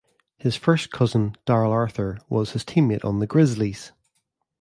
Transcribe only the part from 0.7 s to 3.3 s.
cousin Darrell Arthur was his teammate on the